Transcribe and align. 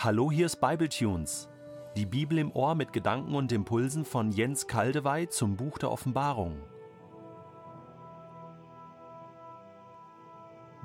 Hallo, 0.00 0.30
hier 0.30 0.46
ist 0.46 0.60
Bibletunes. 0.60 1.48
Die 1.96 2.06
Bibel 2.06 2.38
im 2.38 2.52
Ohr 2.52 2.76
mit 2.76 2.92
Gedanken 2.92 3.34
und 3.34 3.50
Impulsen 3.50 4.04
von 4.04 4.30
Jens 4.30 4.68
Kaldewey 4.68 5.28
zum 5.28 5.56
Buch 5.56 5.76
der 5.76 5.90
Offenbarung. 5.90 6.62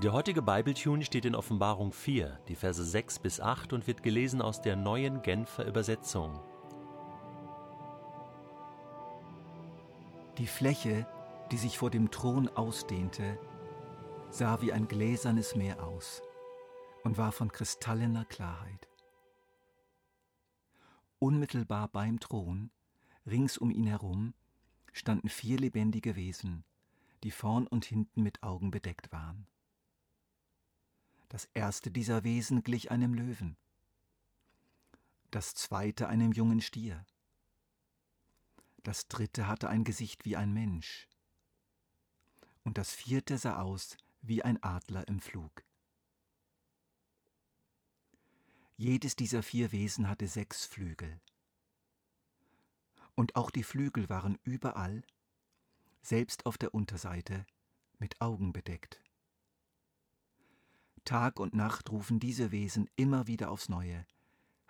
Der 0.01 0.13
heutige 0.13 0.41
Bibletune 0.41 1.05
steht 1.05 1.25
in 1.25 1.35
Offenbarung 1.35 1.91
4, 1.93 2.39
die 2.47 2.55
Verse 2.55 2.83
6 2.83 3.19
bis 3.19 3.39
8 3.39 3.73
und 3.73 3.85
wird 3.85 4.01
gelesen 4.01 4.41
aus 4.41 4.61
der 4.61 4.75
neuen 4.75 5.21
Genfer 5.21 5.67
Übersetzung. 5.67 6.39
Die 10.39 10.47
Fläche, 10.47 11.05
die 11.51 11.57
sich 11.57 11.77
vor 11.77 11.91
dem 11.91 12.09
Thron 12.09 12.49
ausdehnte, 12.49 13.37
sah 14.31 14.59
wie 14.61 14.73
ein 14.73 14.87
gläsernes 14.87 15.55
Meer 15.55 15.83
aus 15.83 16.23
und 17.03 17.19
war 17.19 17.31
von 17.31 17.51
kristallener 17.51 18.25
Klarheit. 18.25 18.87
Unmittelbar 21.23 21.87
beim 21.87 22.19
Thron, 22.19 22.69
rings 23.25 23.57
um 23.57 23.71
ihn 23.71 23.87
herum, 23.87 24.33
standen 24.91 25.29
vier 25.29 25.57
lebendige 25.57 26.17
Wesen, 26.17 26.65
die 27.23 27.31
vorn 27.31 27.65
und 27.65 27.85
hinten 27.85 28.23
mit 28.23 28.43
Augen 28.43 28.71
bedeckt 28.71 29.09
waren. 29.13 29.47
Das 31.29 31.45
erste 31.53 31.91
dieser 31.91 32.25
Wesen 32.25 32.61
glich 32.61 32.91
einem 32.91 33.13
Löwen, 33.13 33.55
das 35.31 35.55
zweite 35.55 36.09
einem 36.09 36.33
jungen 36.33 36.59
Stier, 36.59 37.05
das 38.83 39.07
dritte 39.07 39.47
hatte 39.47 39.69
ein 39.69 39.85
Gesicht 39.85 40.25
wie 40.25 40.35
ein 40.35 40.51
Mensch, 40.51 41.07
und 42.65 42.77
das 42.77 42.91
vierte 42.91 43.37
sah 43.37 43.61
aus 43.61 43.95
wie 44.21 44.43
ein 44.43 44.61
Adler 44.61 45.07
im 45.07 45.21
Flug. 45.21 45.63
Jedes 48.83 49.15
dieser 49.15 49.43
vier 49.43 49.71
Wesen 49.71 50.09
hatte 50.09 50.27
sechs 50.27 50.65
Flügel. 50.65 51.21
Und 53.15 53.37
auch 53.37 53.49
die 53.49 53.63
Flügel 53.63 54.09
waren 54.09 54.37
überall, 54.43 55.05
selbst 56.01 56.45
auf 56.45 56.57
der 56.57 56.73
Unterseite, 56.73 57.45
mit 57.97 58.19
Augen 58.19 58.51
bedeckt. 58.51 59.01
Tag 61.05 61.39
und 61.39 61.55
Nacht 61.55 61.91
rufen 61.91 62.19
diese 62.19 62.51
Wesen 62.51 62.89
immer 62.97 63.25
wieder 63.25 63.51
aufs 63.51 63.69
Neue. 63.69 64.05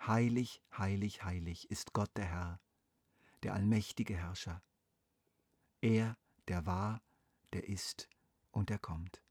Heilig, 0.06 0.62
heilig, 0.78 1.24
heilig 1.24 1.68
ist 1.72 1.92
Gott 1.92 2.16
der 2.16 2.26
Herr, 2.26 2.60
der 3.42 3.54
allmächtige 3.54 4.14
Herrscher. 4.14 4.62
Er, 5.80 6.16
der 6.46 6.66
war, 6.66 7.02
der 7.52 7.68
ist 7.68 8.08
und 8.52 8.70
der 8.70 8.78
kommt. 8.78 9.23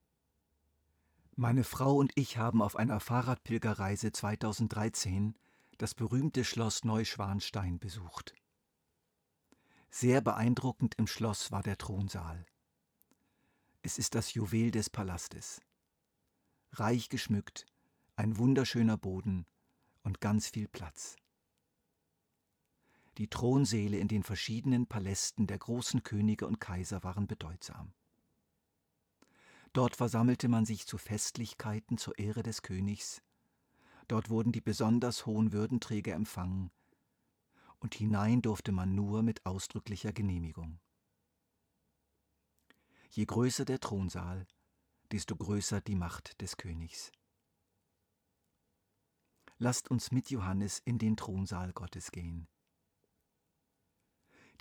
Meine 1.36 1.64
Frau 1.64 1.95
und 1.95 2.12
ich 2.14 2.38
haben 2.38 2.62
auf 2.62 2.76
einer 2.76 3.00
Fahrradpilgerreise 3.00 4.12
2013 4.12 5.34
das 5.80 5.95
berühmte 5.95 6.44
Schloss 6.44 6.84
Neuschwanstein 6.86 7.80
besucht. 7.80 8.36
Sehr 9.89 10.22
beeindruckend 10.22 10.94
im 11.00 11.08
Schloss 11.08 11.52
war 11.52 11.64
der 11.64 11.80
Thronsaal. 11.80 12.45
Es 13.81 13.98
ist 13.98 14.14
das 14.14 14.36
Juwel 14.36 14.70
des 14.70 14.92
Palastes. 14.92 15.59
Reich 16.73 17.09
geschmückt, 17.09 17.66
ein 18.16 18.38
wunderschöner 18.38 18.98
Boden 18.98 19.48
und 20.04 20.22
ganz 20.22 20.50
viel 20.50 20.67
Platz. 20.67 21.16
Die 23.17 23.28
Thronsäle 23.28 23.98
in 23.98 24.08
den 24.08 24.22
verschiedenen 24.22 24.86
Palästen 24.86 25.48
der 25.48 25.58
großen 25.58 26.04
Könige 26.04 26.45
und 26.45 26.59
Kaiser 26.59 27.04
waren 27.04 27.26
bedeutsam. 27.26 27.92
Dort 29.74 29.96
versammelte 29.96 30.48
man 30.50 30.66
sich 30.66 30.86
zu 30.86 31.00
Festlichkeiten 31.00 31.98
zur 31.98 32.20
Ehre 32.20 32.44
des 32.44 32.62
Königs. 32.62 33.23
Dort 34.08 34.30
wurden 34.30 34.52
die 34.52 34.61
besonders 34.61 35.26
hohen 35.26 35.52
Würdenträger 35.52 36.14
empfangen. 36.14 36.72
Und 37.80 37.95
hinein 37.95 38.44
durfte 38.44 38.72
man 38.72 38.94
nur 38.94 39.23
mit 39.23 39.45
ausdrücklicher 39.48 40.14
Genehmigung. 40.14 40.80
Je 43.10 43.26
größer 43.26 43.66
der 43.66 43.80
Thronsaal, 43.80 44.48
desto 45.12 45.36
größer 45.36 45.82
die 45.82 45.95
Macht 45.95 46.39
des 46.42 46.58
Königs. 46.58 47.12
Lasst 49.58 49.89
uns 49.89 50.12
mit 50.12 50.30
Johannes 50.30 50.80
in 50.86 51.00
den 51.00 51.17
Thronsaal 51.17 51.73
Gottes 51.73 52.12
gehen. 52.12 52.48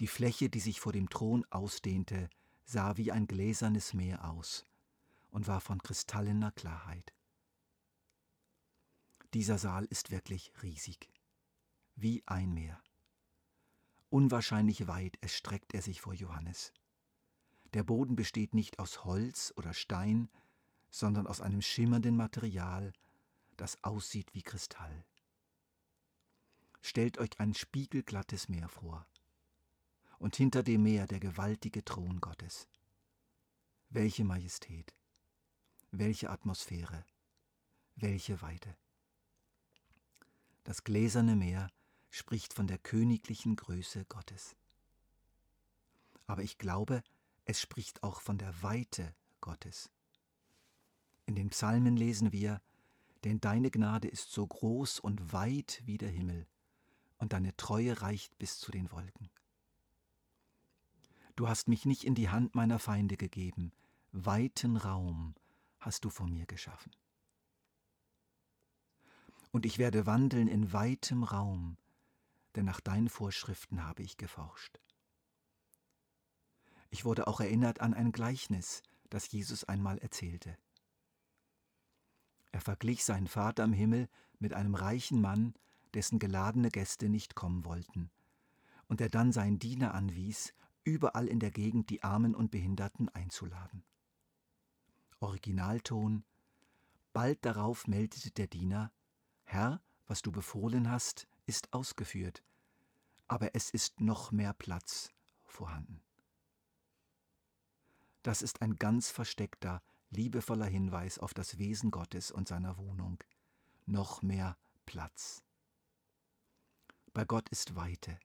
Die 0.01 0.06
Fläche, 0.06 0.49
die 0.49 0.61
sich 0.61 0.81
vor 0.81 0.93
dem 0.93 1.11
Thron 1.11 1.45
ausdehnte, 1.51 2.31
sah 2.65 2.97
wie 2.97 3.12
ein 3.12 3.27
gläsernes 3.27 3.95
Meer 3.95 4.25
aus 4.31 4.67
und 5.32 5.48
war 5.48 5.60
von 5.60 5.82
kristallener 5.82 6.53
Klarheit. 6.53 7.12
Dieser 9.34 9.59
Saal 9.59 9.87
ist 9.87 10.10
wirklich 10.10 10.53
riesig, 10.62 11.10
wie 11.97 12.22
ein 12.26 12.53
Meer. 12.53 12.81
Unwahrscheinlich 14.10 14.87
weit 14.87 15.16
erstreckt 15.22 15.72
er 15.72 15.81
sich 15.81 16.03
vor 16.03 16.12
Johannes. 16.12 16.72
Der 17.72 17.82
Boden 17.82 18.15
besteht 18.15 18.53
nicht 18.53 18.78
aus 18.78 19.04
Holz 19.04 19.54
oder 19.56 19.72
Stein, 19.72 20.28
sondern 20.91 21.26
aus 21.26 21.41
einem 21.41 21.62
schimmernden 21.62 22.15
Material, 22.15 22.92
das 23.56 23.82
aussieht 23.82 24.34
wie 24.34 24.42
Kristall. 24.42 25.06
Stellt 26.82 27.16
euch 27.16 27.41
ein 27.41 27.54
spiegelglattes 27.54 28.50
Meer 28.50 28.69
vor 28.69 29.06
und 30.19 30.37
hinter 30.37 30.62
dem 30.62 30.82
Meer 30.82 31.06
der 31.06 31.21
gewaltige 31.21 31.82
Thron 31.82 32.21
Gottes. 32.21 32.69
Welche 33.88 34.25
Majestät! 34.25 34.94
Welche 35.94 36.30
Atmosphäre, 36.30 37.04
welche 37.97 38.41
Weite. 38.41 38.75
Das 40.64 40.84
gläserne 40.84 41.36
Meer 41.36 41.69
spricht 42.08 42.54
von 42.54 42.66
der 42.66 42.78
königlichen 42.78 43.56
Größe 43.56 44.06
Gottes. 44.06 44.56
Aber 46.26 46.42
ich 46.42 46.56
glaube, 46.56 47.03
es 47.44 47.60
spricht 47.60 48.03
auch 48.03 48.22
von 48.22 48.38
der 48.38 48.62
Weite 48.62 49.14
Gottes. 49.42 49.91
In 51.26 51.34
den 51.34 51.50
Psalmen 51.50 51.98
lesen 51.98 52.32
wir, 52.32 52.62
denn 53.24 53.42
deine 53.42 53.70
Gnade 53.70 54.09
ist 54.09 54.32
so 54.32 54.47
groß 54.47 54.98
und 54.98 55.34
weit 55.34 55.82
wie 55.84 55.98
der 55.98 56.10
Himmel, 56.10 56.47
und 57.19 57.34
deine 57.34 57.54
Treue 57.59 58.00
reicht 58.00 58.38
bis 58.38 58.59
zu 58.59 58.72
den 58.72 58.91
Wolken. 58.92 59.28
Du 61.36 61.48
hast 61.48 61.69
mich 61.69 61.84
nicht 61.84 62.04
in 62.04 62.14
die 62.14 62.30
Hand 62.30 62.54
meiner 62.54 62.78
Feinde 62.78 63.19
gegeben, 63.19 63.72
weiten 64.10 64.78
Raum 64.78 65.34
hast 65.82 66.04
du 66.04 66.10
vor 66.10 66.28
mir 66.28 66.47
geschaffen. 66.47 66.93
Und 69.50 69.66
ich 69.66 69.78
werde 69.78 70.06
wandeln 70.06 70.48
in 70.48 70.72
weitem 70.72 71.25
Raum, 71.25 71.76
denn 72.54 72.65
nach 72.65 72.81
deinen 72.81 73.09
Vorschriften 73.09 73.84
habe 73.84 74.03
ich 74.03 74.16
geforscht. 74.16 74.78
Ich 76.88 77.04
wurde 77.04 77.26
auch 77.26 77.41
erinnert 77.41 77.81
an 77.81 77.94
ein 77.94 78.12
Gleichnis, 78.12 78.82
das 79.10 79.31
Jesus 79.31 79.65
einmal 79.65 79.98
erzählte. 79.98 80.56
Er 82.53 82.60
verglich 82.60 83.04
seinen 83.04 83.26
Vater 83.26 83.65
im 83.65 83.72
Himmel 83.72 84.09
mit 84.38 84.54
einem 84.54 84.75
reichen 84.75 85.21
Mann, 85.21 85.54
dessen 85.94 86.19
geladene 86.19 86.71
Gäste 86.71 87.09
nicht 87.09 87.34
kommen 87.34 87.65
wollten, 87.65 88.10
und 88.88 89.00
der 89.00 89.09
dann 89.09 89.32
seinen 89.32 89.59
Diener 89.59 89.94
anwies, 89.94 90.54
überall 90.84 91.28
in 91.28 91.41
der 91.41 91.50
Gegend 91.50 91.91
die 91.91 92.03
Armen 92.03 92.34
und 92.34 92.50
Behinderten 92.50 93.09
einzuladen. 93.09 93.84
Originalton. 95.22 96.25
Bald 97.12 97.44
darauf 97.44 97.87
meldete 97.87 98.31
der 98.33 98.49
Diener, 98.49 98.93
Herr, 99.44 99.81
was 100.06 100.22
du 100.22 100.33
befohlen 100.33 100.91
hast, 100.91 101.28
ist 101.47 101.72
ausgeführt, 101.72 102.43
aber 103.28 103.55
es 103.55 103.71
ist 103.71 104.00
noch 104.00 104.33
mehr 104.33 104.53
Platz 104.53 105.12
vorhanden. 105.44 106.03
Das 108.22 108.42
ist 108.42 108.63
ein 108.63 108.77
ganz 108.77 109.10
versteckter, 109.10 109.83
liebevoller 110.10 110.66
Hinweis 110.66 111.19
auf 111.19 111.34
das 111.34 111.59
Wesen 111.59 111.91
Gottes 111.91 112.30
und 112.30 112.48
seiner 112.48 112.77
Wohnung. 112.77 113.19
Noch 113.86 114.22
mehr 114.22 114.57
Platz. 114.86 115.42
Bei 117.13 117.24
Gott 117.24 117.48
ist 117.51 117.74
Weite, 117.74 118.19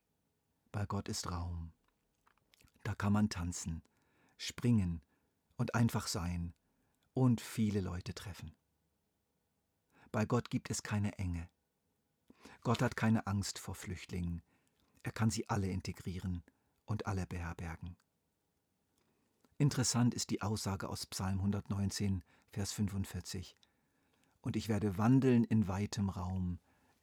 bei 0.71 0.85
Gott 0.85 1.09
ist 1.09 1.29
Raum. 1.29 1.73
Da 2.83 2.95
kann 2.95 3.11
man 3.13 3.29
tanzen, 3.29 3.83
springen 4.37 5.01
und 5.57 5.75
einfach 5.75 6.07
sein, 6.07 6.53
und 7.17 7.41
viele 7.41 7.81
Leute 7.81 8.13
treffen. 8.13 8.55
Bei 10.11 10.27
Gott 10.27 10.51
gibt 10.51 10.69
es 10.69 10.83
keine 10.83 11.17
Enge. 11.17 11.49
Gott 12.61 12.83
hat 12.83 12.95
keine 12.95 13.25
Angst 13.25 13.57
vor 13.57 13.73
Flüchtlingen. 13.73 14.43
Er 15.01 15.11
kann 15.11 15.31
sie 15.31 15.49
alle 15.49 15.67
integrieren 15.67 16.43
und 16.85 17.07
alle 17.07 17.25
beherbergen. 17.25 17.97
Interessant 19.57 20.13
ist 20.13 20.29
die 20.29 20.43
Aussage 20.43 20.89
aus 20.89 21.07
Psalm 21.07 21.39
119, 21.39 22.23
Vers 22.51 22.71
45. 22.73 23.57
Und 24.41 24.55
ich 24.55 24.69
werde 24.69 24.99
wandeln 24.99 25.43
in 25.43 25.67
weitem 25.67 26.09
Raum, 26.09 26.59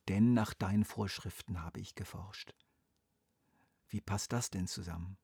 denn 0.06 0.32
nach 0.32 0.54
deinen 0.54 0.84
Vorschriften 0.84 1.60
habe 1.60 1.80
ich 1.80 1.96
geforscht. 1.96 2.54
Wie 3.88 4.00
passt 4.00 4.32
das 4.32 4.48
denn 4.50 4.68
zusammen? 4.68 5.18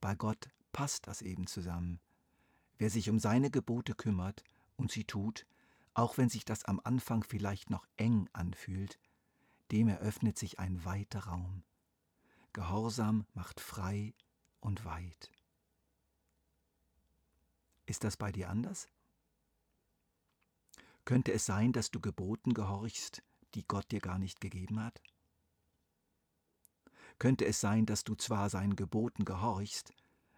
Bei 0.00 0.14
Gott 0.14 0.50
passt 0.70 1.08
das 1.08 1.20
eben 1.20 1.48
zusammen. 1.48 2.00
Wer 2.78 2.90
sich 2.90 3.10
um 3.10 3.18
seine 3.18 3.50
Gebote 3.50 3.94
kümmert 3.94 4.44
und 4.76 4.92
sie 4.92 5.04
tut, 5.04 5.46
auch 5.94 6.16
wenn 6.16 6.28
sich 6.28 6.44
das 6.44 6.64
am 6.64 6.80
Anfang 6.84 7.24
vielleicht 7.24 7.70
noch 7.70 7.86
eng 7.96 8.28
anfühlt, 8.32 8.98
dem 9.72 9.88
eröffnet 9.88 10.38
sich 10.38 10.60
ein 10.60 10.84
weiter 10.84 11.24
Raum. 11.24 11.64
Gehorsam 12.52 13.26
macht 13.34 13.60
frei 13.60 14.14
und 14.60 14.84
weit. 14.84 15.30
Ist 17.86 18.04
das 18.04 18.16
bei 18.16 18.30
dir 18.30 18.48
anders? 18.48 18.86
Könnte 21.04 21.32
es 21.32 21.46
sein, 21.46 21.72
dass 21.72 21.90
du 21.90 22.00
Geboten 22.00 22.54
gehorchst, 22.54 23.22
die 23.54 23.66
Gott 23.66 23.90
dir 23.90 24.00
gar 24.00 24.18
nicht 24.18 24.40
gegeben 24.40 24.82
hat? 24.82 25.02
Könnte 27.18 27.44
es 27.44 27.60
sein, 27.60 27.86
dass 27.86 28.04
du 28.04 28.14
zwar 28.14 28.50
seinen 28.50 28.76
Geboten 28.76 29.24
gehorchst, 29.24 29.92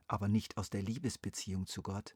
aber 0.07 0.29
nicht 0.29 0.57
aus 0.57 0.71
der 0.71 0.83
Liebesbeziehung 0.83 1.67
zu 1.67 1.83
Gott, 1.83 2.15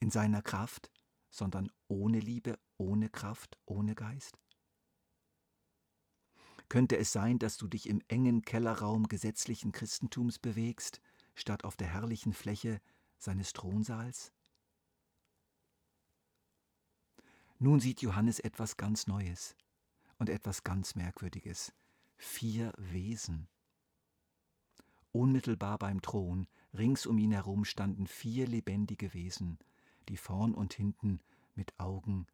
in 0.00 0.10
seiner 0.10 0.42
Kraft, 0.42 0.90
sondern 1.30 1.70
ohne 1.88 2.20
Liebe, 2.20 2.58
ohne 2.76 3.08
Kraft, 3.08 3.58
ohne 3.66 3.94
Geist? 3.94 4.38
Könnte 6.68 6.98
es 6.98 7.12
sein, 7.12 7.38
dass 7.38 7.56
du 7.56 7.66
dich 7.66 7.88
im 7.88 8.02
engen 8.08 8.42
Kellerraum 8.42 9.08
gesetzlichen 9.08 9.72
Christentums 9.72 10.38
bewegst, 10.38 11.00
statt 11.34 11.64
auf 11.64 11.76
der 11.76 11.88
herrlichen 11.88 12.34
Fläche 12.34 12.80
seines 13.16 13.52
Thronsaals? 13.52 14.32
Nun 17.58 17.80
sieht 17.80 18.02
Johannes 18.02 18.38
etwas 18.38 18.76
ganz 18.76 19.06
Neues 19.06 19.56
und 20.18 20.28
etwas 20.28 20.62
ganz 20.62 20.94
Merkwürdiges. 20.94 21.72
Vier 22.16 22.72
Wesen. 22.76 23.48
Unmittelbar 25.10 25.78
beim 25.78 26.02
Thron, 26.02 26.46
rings 26.74 27.06
um 27.06 27.18
ihn 27.18 27.32
herum 27.32 27.64
standen 27.64 28.06
vier 28.06 28.46
lebendige 28.46 29.14
Wesen, 29.14 29.58
die 30.08 30.16
vorn 30.16 30.54
und 30.54 30.74
hinten 30.74 31.20
mit 31.54 31.78
Augen 31.78 32.26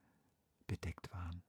bedeckt 0.66 1.12
waren. 1.12 1.42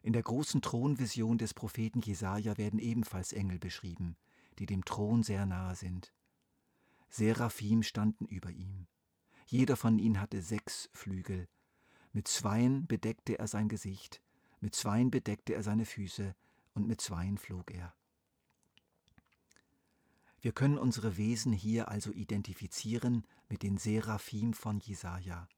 In 0.00 0.12
der 0.12 0.22
großen 0.22 0.62
Thronvision 0.62 1.38
des 1.38 1.54
Propheten 1.54 2.00
Jesaja 2.00 2.56
werden 2.56 2.78
ebenfalls 2.78 3.32
Engel 3.32 3.58
beschrieben, 3.58 4.16
die 4.58 4.66
dem 4.66 4.84
Thron 4.84 5.22
sehr 5.22 5.44
nahe 5.44 5.74
sind. 5.74 6.12
Seraphim 7.10 7.82
standen 7.82 8.26
über 8.26 8.50
ihm. 8.50 8.86
Jeder 9.46 9.76
von 9.76 9.98
ihnen 9.98 10.20
hatte 10.20 10.40
sechs 10.42 10.88
Flügel. 10.92 11.48
Mit 12.12 12.28
zweien 12.28 12.86
bedeckte 12.86 13.38
er 13.38 13.48
sein 13.48 13.68
Gesicht, 13.68 14.22
mit 14.60 14.74
zweien 14.74 15.10
bedeckte 15.10 15.54
er 15.54 15.62
seine 15.62 15.84
Füße 15.84 16.34
und 16.74 16.86
mit 16.86 17.00
zweien 17.00 17.38
flog 17.38 17.70
er. 17.70 17.94
Wir 20.40 20.52
können 20.52 20.78
unsere 20.78 21.16
Wesen 21.16 21.52
hier 21.52 21.88
also 21.88 22.12
identifizieren 22.12 23.26
mit 23.48 23.62
den 23.62 23.76
Seraphim 23.76 24.52
von 24.52 24.78
Jesaja, 24.78 25.48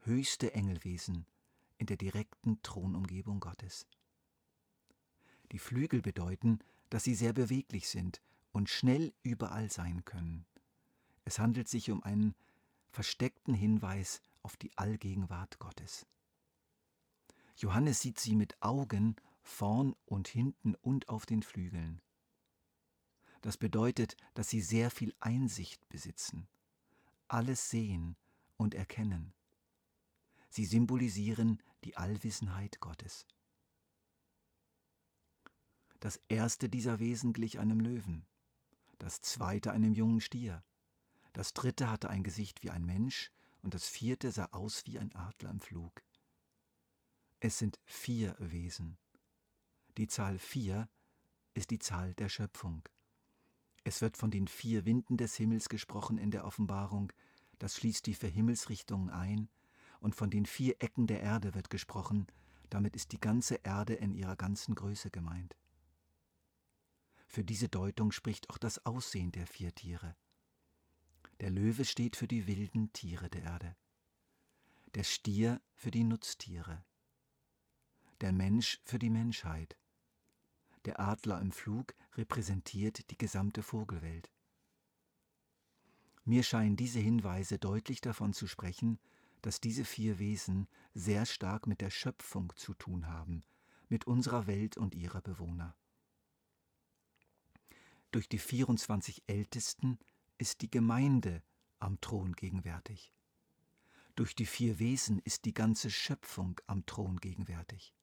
höchste 0.00 0.52
Engelwesen 0.54 1.26
in 1.78 1.86
der 1.86 1.96
direkten 1.96 2.60
Thronumgebung 2.62 3.40
Gottes. 3.40 3.86
Die 5.50 5.58
Flügel 5.58 6.02
bedeuten, 6.02 6.58
dass 6.90 7.04
sie 7.04 7.14
sehr 7.14 7.32
beweglich 7.32 7.88
sind 7.88 8.20
und 8.52 8.68
schnell 8.68 9.14
überall 9.22 9.70
sein 9.70 10.04
können. 10.04 10.44
Es 11.24 11.38
handelt 11.38 11.68
sich 11.68 11.90
um 11.90 12.02
einen 12.02 12.34
versteckten 12.90 13.54
Hinweis 13.54 14.20
auf 14.42 14.58
die 14.58 14.76
Allgegenwart 14.76 15.58
Gottes. 15.58 16.06
Johannes 17.56 18.00
sieht 18.00 18.20
sie 18.20 18.34
mit 18.34 18.62
Augen 18.62 19.16
vorn 19.42 19.94
und 20.04 20.28
hinten 20.28 20.74
und 20.74 21.08
auf 21.08 21.24
den 21.24 21.42
Flügeln. 21.42 22.02
Das 23.42 23.56
bedeutet, 23.56 24.16
dass 24.34 24.48
sie 24.48 24.60
sehr 24.60 24.90
viel 24.90 25.14
Einsicht 25.20 25.86
besitzen, 25.88 26.48
alles 27.28 27.70
sehen 27.70 28.16
und 28.56 28.74
erkennen. 28.74 29.34
Sie 30.48 30.64
symbolisieren 30.64 31.60
die 31.84 31.96
Allwissenheit 31.96 32.80
Gottes. 32.80 33.26
Das 35.98 36.20
erste 36.28 36.68
dieser 36.68 37.00
Wesen 37.00 37.32
glich 37.32 37.58
einem 37.58 37.80
Löwen, 37.80 38.26
das 38.98 39.20
zweite 39.20 39.72
einem 39.72 39.92
jungen 39.92 40.20
Stier, 40.20 40.64
das 41.32 41.52
dritte 41.52 41.90
hatte 41.90 42.10
ein 42.10 42.22
Gesicht 42.22 42.62
wie 42.62 42.70
ein 42.70 42.84
Mensch 42.84 43.32
und 43.62 43.74
das 43.74 43.88
vierte 43.88 44.30
sah 44.30 44.46
aus 44.52 44.86
wie 44.86 44.98
ein 44.98 45.14
Adler 45.14 45.50
im 45.50 45.60
Flug. 45.60 46.02
Es 47.40 47.58
sind 47.58 47.80
vier 47.84 48.36
Wesen. 48.38 48.98
Die 49.96 50.06
Zahl 50.06 50.38
vier 50.38 50.88
ist 51.54 51.70
die 51.70 51.78
Zahl 51.78 52.14
der 52.14 52.28
Schöpfung. 52.28 52.82
Es 53.84 54.00
wird 54.00 54.16
von 54.16 54.30
den 54.30 54.46
vier 54.46 54.84
Winden 54.84 55.16
des 55.16 55.34
Himmels 55.36 55.68
gesprochen 55.68 56.18
in 56.18 56.30
der 56.30 56.44
Offenbarung, 56.44 57.12
das 57.58 57.76
schließt 57.76 58.06
die 58.06 58.14
vier 58.14 58.28
Himmelsrichtungen 58.28 59.10
ein, 59.10 59.48
und 60.00 60.14
von 60.14 60.30
den 60.30 60.46
vier 60.46 60.76
Ecken 60.80 61.06
der 61.06 61.20
Erde 61.20 61.54
wird 61.54 61.70
gesprochen, 61.70 62.26
damit 62.70 62.96
ist 62.96 63.12
die 63.12 63.20
ganze 63.20 63.56
Erde 63.62 63.94
in 63.94 64.14
ihrer 64.14 64.36
ganzen 64.36 64.74
Größe 64.74 65.10
gemeint. 65.10 65.56
Für 67.26 67.44
diese 67.44 67.68
Deutung 67.68 68.12
spricht 68.12 68.50
auch 68.50 68.58
das 68.58 68.84
Aussehen 68.84 69.32
der 69.32 69.46
vier 69.46 69.74
Tiere. 69.74 70.16
Der 71.40 71.50
Löwe 71.50 71.84
steht 71.84 72.16
für 72.16 72.28
die 72.28 72.46
wilden 72.46 72.92
Tiere 72.92 73.30
der 73.30 73.42
Erde, 73.42 73.76
der 74.94 75.02
Stier 75.02 75.60
für 75.74 75.90
die 75.90 76.04
Nutztiere, 76.04 76.84
der 78.20 78.32
Mensch 78.32 78.80
für 78.84 78.98
die 78.98 79.10
Menschheit, 79.10 79.76
der 80.84 81.00
Adler 81.00 81.40
im 81.40 81.52
Flug 81.52 81.94
repräsentiert 82.14 83.10
die 83.10 83.18
gesamte 83.18 83.62
Vogelwelt. 83.62 84.30
Mir 86.24 86.42
scheinen 86.42 86.76
diese 86.76 87.00
Hinweise 87.00 87.58
deutlich 87.58 88.00
davon 88.00 88.32
zu 88.32 88.46
sprechen, 88.46 88.98
dass 89.42 89.60
diese 89.60 89.84
vier 89.84 90.18
Wesen 90.18 90.68
sehr 90.94 91.26
stark 91.26 91.66
mit 91.66 91.80
der 91.80 91.90
Schöpfung 91.90 92.52
zu 92.56 92.74
tun 92.74 93.08
haben, 93.08 93.42
mit 93.88 94.06
unserer 94.06 94.46
Welt 94.46 94.76
und 94.76 94.94
ihrer 94.94 95.20
Bewohner. 95.20 95.76
Durch 98.12 98.28
die 98.28 98.38
24 98.38 99.24
Ältesten 99.26 99.98
ist 100.38 100.60
die 100.60 100.70
Gemeinde 100.70 101.42
am 101.78 102.00
Thron 102.00 102.34
gegenwärtig. 102.34 103.12
Durch 104.14 104.34
die 104.34 104.46
vier 104.46 104.78
Wesen 104.78 105.18
ist 105.20 105.46
die 105.46 105.54
ganze 105.54 105.90
Schöpfung 105.90 106.60
am 106.66 106.84
Thron 106.84 107.18
gegenwärtig. 107.18 107.94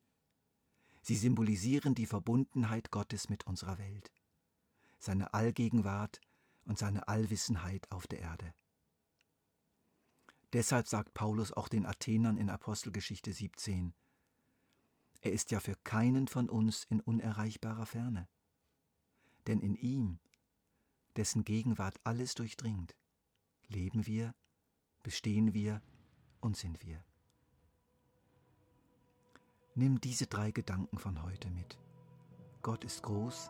Sie 1.09 1.15
symbolisieren 1.15 1.95
die 1.95 2.05
Verbundenheit 2.05 2.91
Gottes 2.91 3.29
mit 3.29 3.47
unserer 3.47 3.79
Welt, 3.79 4.11
seine 4.99 5.33
Allgegenwart 5.33 6.21
und 6.65 6.77
seine 6.77 7.07
Allwissenheit 7.07 7.91
auf 7.91 8.05
der 8.05 8.19
Erde. 8.19 8.53
Deshalb 10.53 10.87
sagt 10.87 11.15
Paulus 11.15 11.51
auch 11.51 11.67
den 11.67 11.87
Athenern 11.87 12.37
in 12.37 12.51
Apostelgeschichte 12.51 13.33
17, 13.33 13.95
er 15.21 15.31
ist 15.31 15.49
ja 15.49 15.59
für 15.59 15.73
keinen 15.83 16.27
von 16.27 16.47
uns 16.47 16.83
in 16.83 16.99
unerreichbarer 16.99 17.87
Ferne, 17.87 18.29
denn 19.47 19.61
in 19.61 19.73
ihm, 19.73 20.19
dessen 21.15 21.43
Gegenwart 21.43 21.99
alles 22.03 22.35
durchdringt, 22.35 22.95
leben 23.67 24.05
wir, 24.05 24.35
bestehen 25.01 25.55
wir 25.55 25.81
und 26.39 26.55
sind 26.55 26.83
wir. 26.83 27.03
Nimm 29.79 30.01
diese 30.01 30.27
drei 30.27 30.51
Gedanken 30.51 30.97
von 30.97 31.23
heute 31.23 31.49
mit. 31.51 31.77
Gott 32.61 32.83
ist 32.83 33.01
groß, 33.01 33.49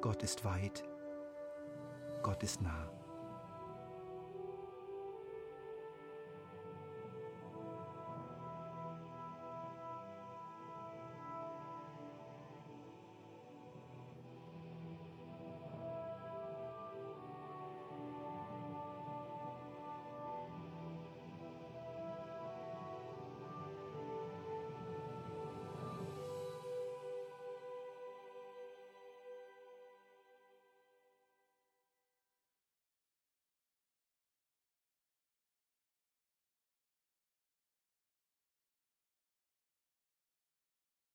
Gott 0.00 0.22
ist 0.22 0.46
weit, 0.46 0.82
Gott 2.22 2.42
ist 2.42 2.62
nah. 2.62 2.90